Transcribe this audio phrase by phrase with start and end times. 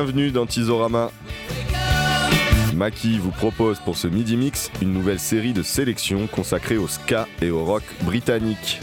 [0.00, 1.10] Bienvenue dans Tizorama.
[2.72, 7.26] Maki vous propose pour ce midi mix une nouvelle série de sélections consacrée au ska
[7.42, 8.80] et au rock britannique.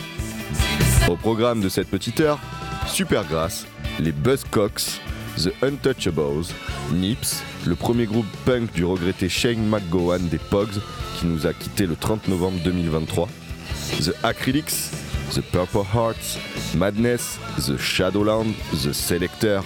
[1.07, 2.38] Au programme de cette petite heure,
[2.86, 3.65] Supergrass,
[4.01, 5.00] les Buzzcocks,
[5.38, 6.47] The Untouchables,
[6.91, 10.82] Nips, le premier groupe punk du regretté Shane McGowan des Pogs
[11.18, 13.29] qui nous a quitté le 30 novembre 2023,
[14.02, 14.91] The Acrylics,
[15.33, 16.38] The Purple Hearts,
[16.75, 19.63] Madness, The Shadowland, The Selector,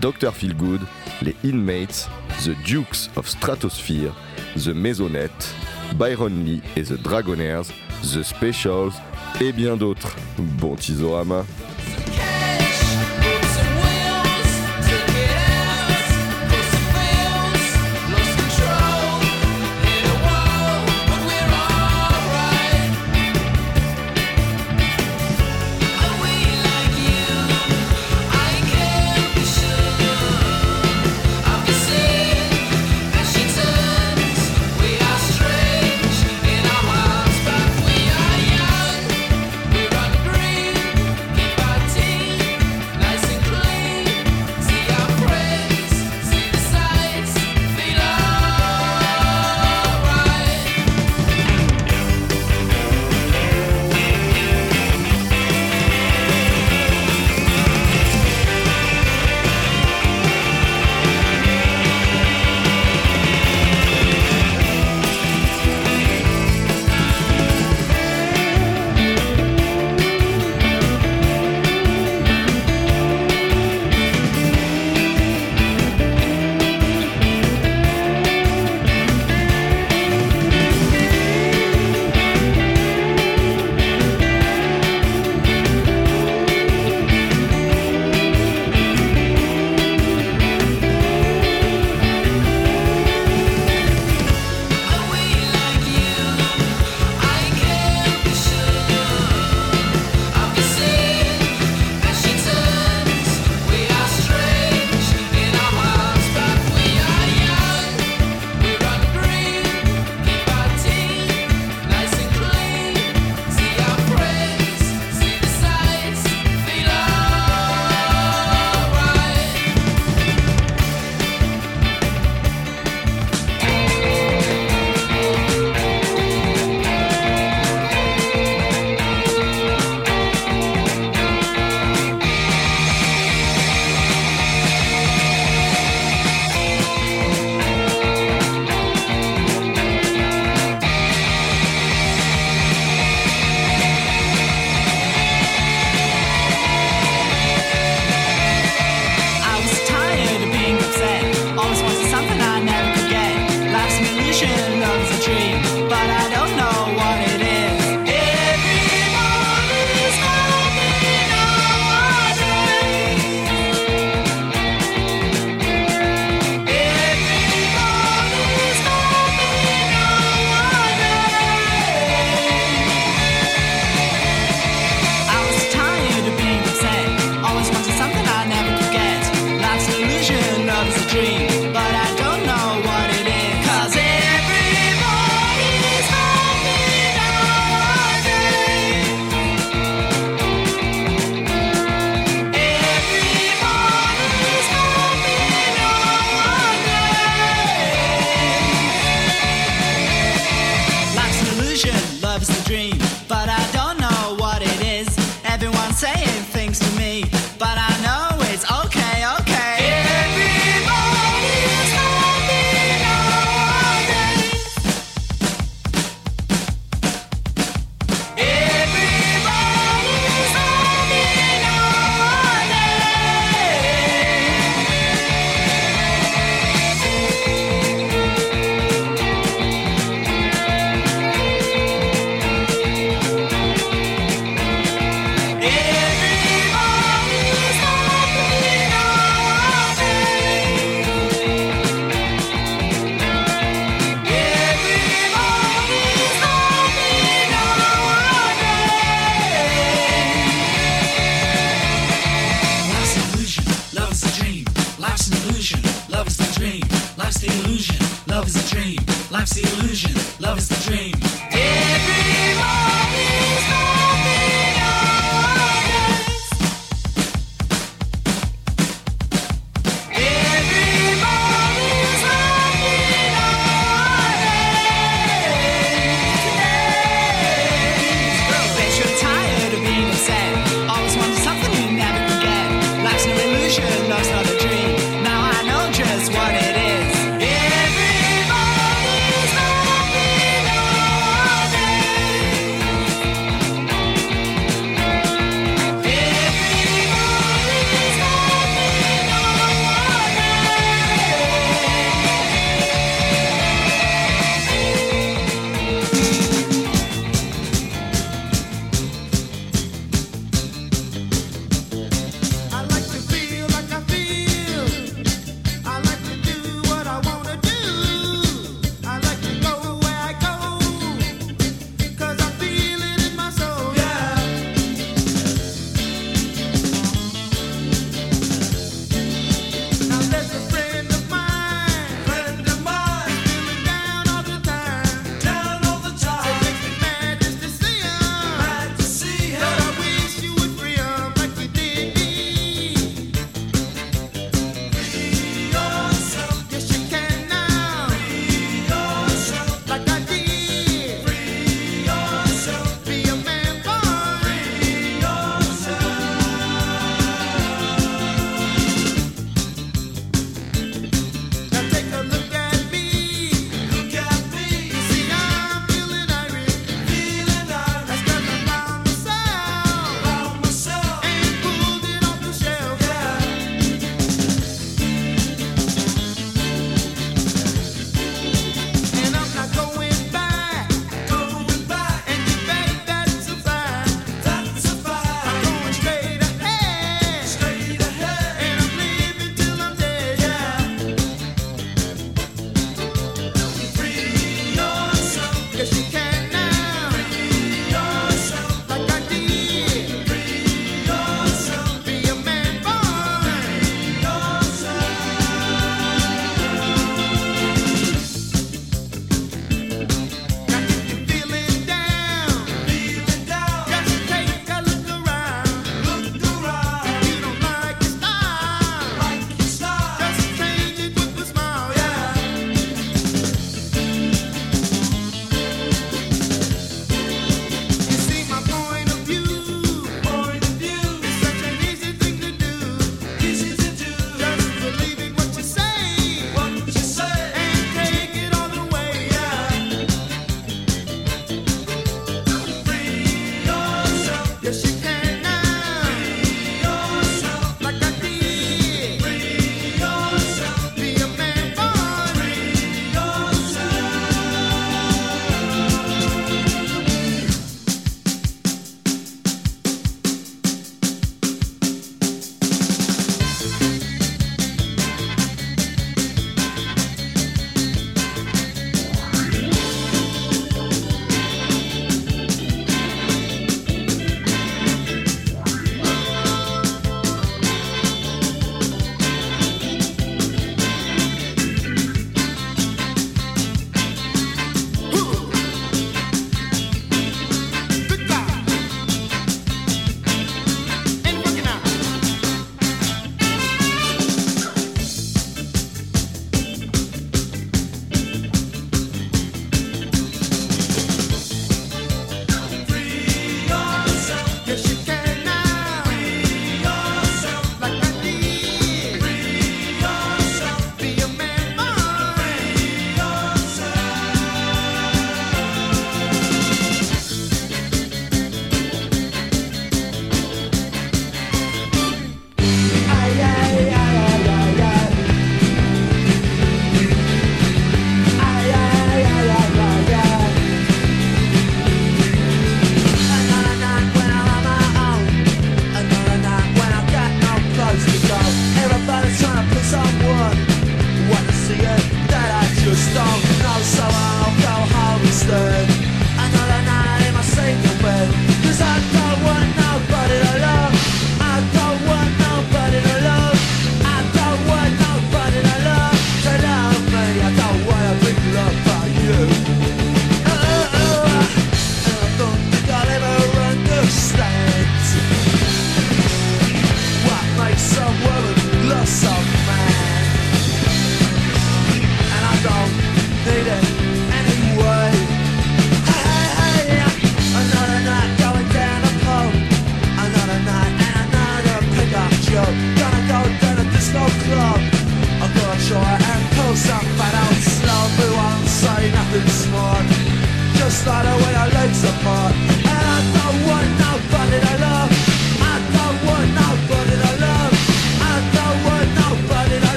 [0.00, 0.32] Dr.
[0.32, 0.80] Feelgood,
[1.22, 2.08] les Inmates,
[2.44, 4.12] The Dukes of Stratosphere,
[4.56, 5.54] The Maisonette,
[5.96, 7.66] Byron Lee et The Dragonaires,
[8.02, 8.92] The Specials
[9.40, 10.16] et bien d'autres.
[10.38, 11.44] Bon Tizorama.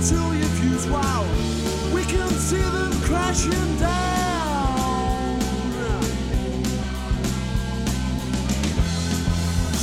[0.00, 1.26] Until you fuse, wow!
[1.92, 5.38] we can see them crashing down.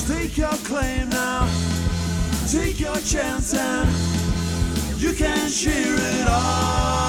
[0.08, 1.47] Take your claim now,
[2.49, 3.88] take your chance, and
[4.99, 7.07] you can share it all.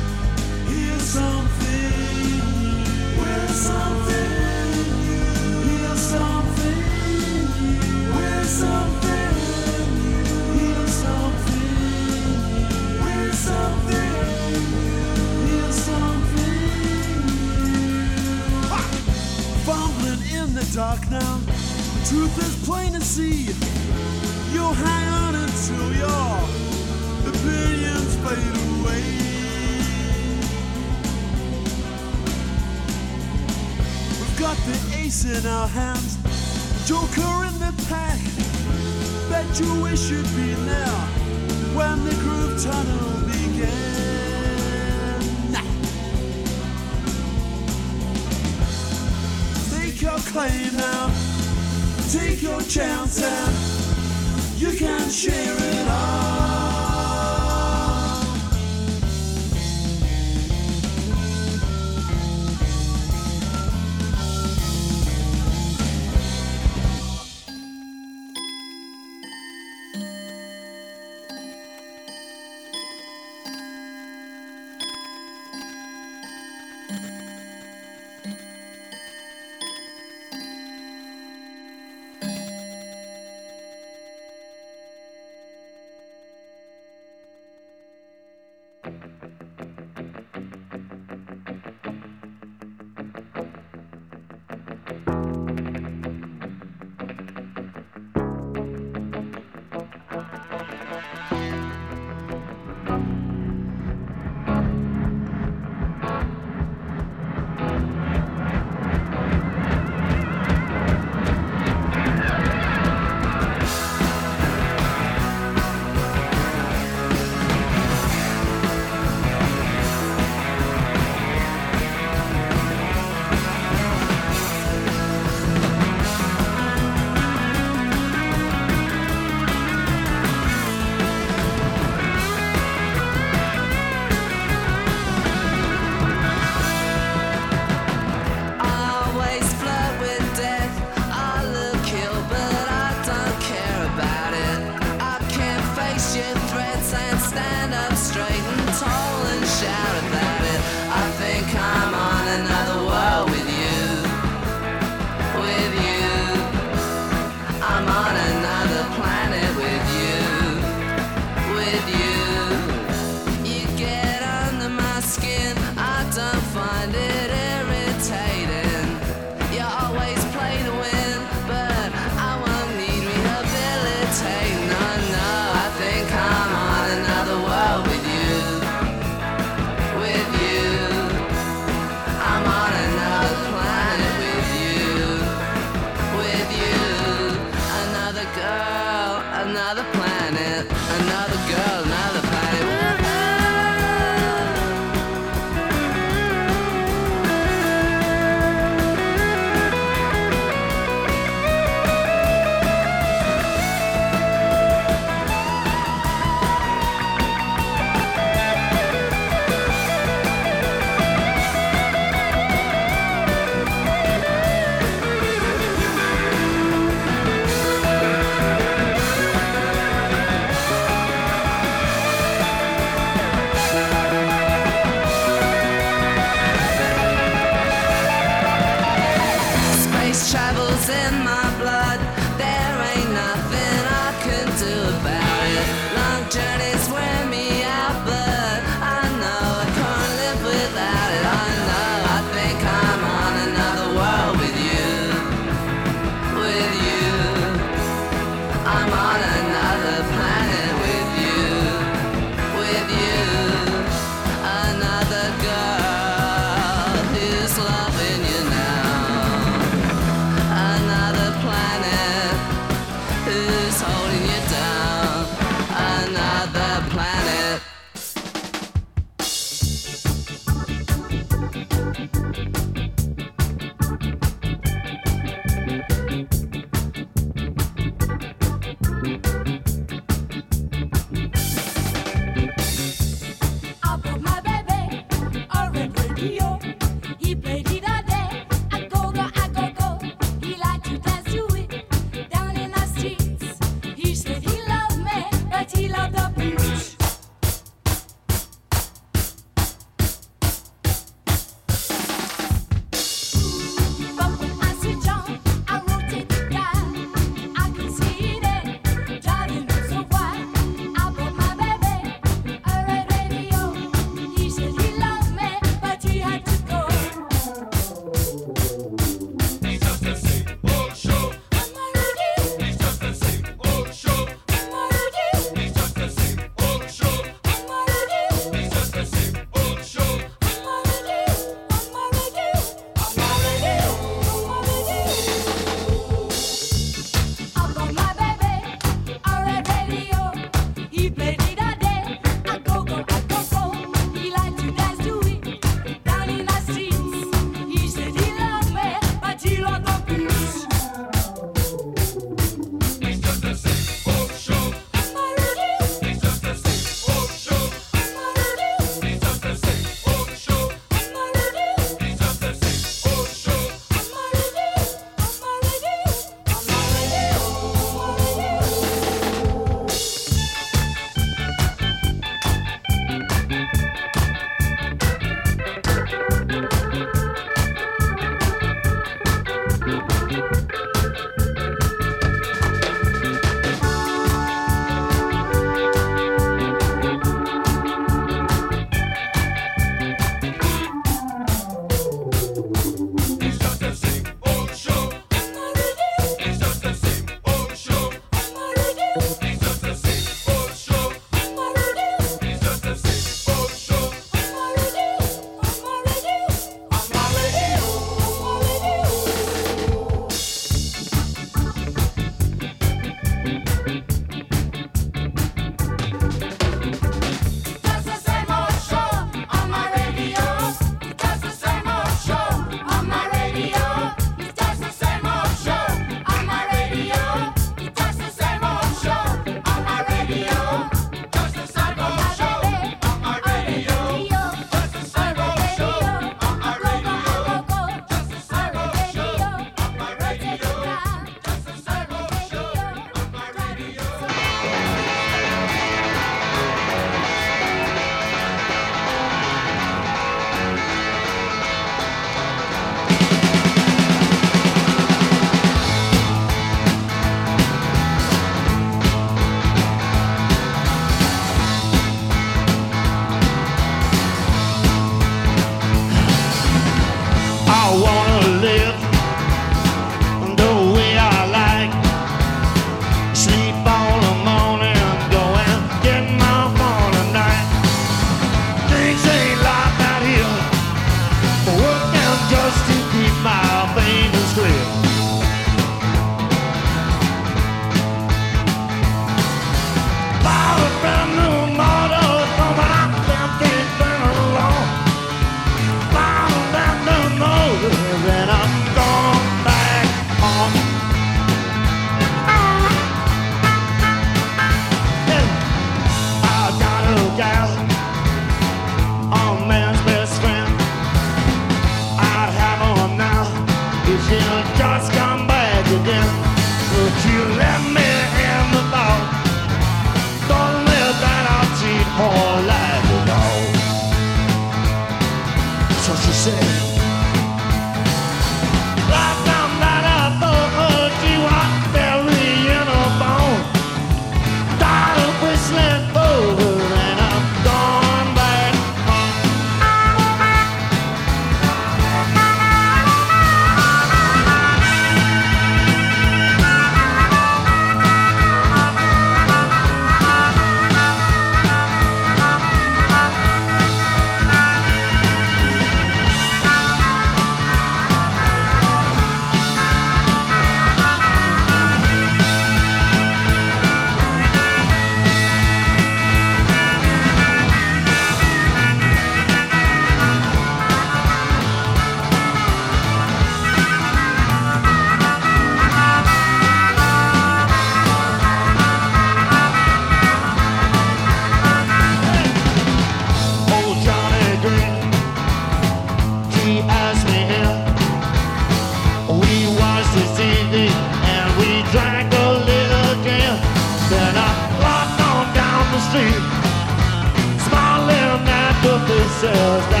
[599.41, 600.00] The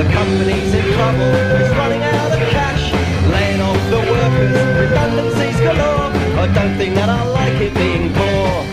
[0.00, 1.30] The company's in trouble,
[1.60, 2.90] it's running out of cash.
[3.30, 6.10] Laying off the workers, galore.
[6.40, 8.64] I don't think that I like it being poor.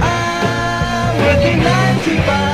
[0.00, 2.49] I'm working 95.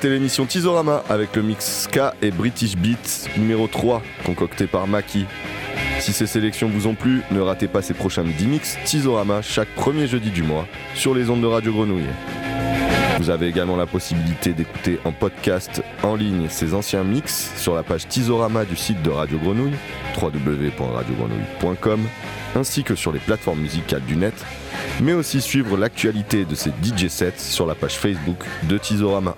[0.00, 5.26] C'était l'émission Tizorama avec le mix Ska et British Beats numéro 3 concocté par Maki.
[5.98, 9.74] Si ces sélections vous ont plu, ne ratez pas ces prochains midi mix Tizorama chaque
[9.74, 12.06] premier jeudi du mois sur les ondes de Radio Grenouille.
[13.18, 17.82] Vous avez également la possibilité d'écouter en podcast en ligne ces anciens mix sur la
[17.82, 19.74] page Tizorama du site de Radio Grenouille,
[20.22, 22.06] www.radiogrenouille.com,
[22.54, 24.34] ainsi que sur les plateformes musicales du net,
[25.02, 29.34] mais aussi suivre l'actualité de ces DJ sets sur la page Facebook de Tizorama.